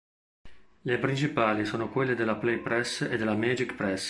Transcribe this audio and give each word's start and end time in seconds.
Le 0.81 0.97
principali 0.97 1.63
sono 1.63 1.87
quella 1.89 2.15
della 2.15 2.35
Play 2.37 2.57
Press 2.63 3.01
e 3.01 3.17
della 3.17 3.35
Magic 3.35 3.75
Press. 3.75 3.99